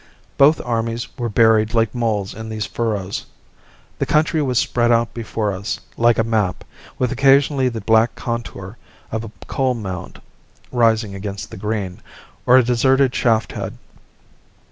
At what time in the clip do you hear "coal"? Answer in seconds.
9.45-9.75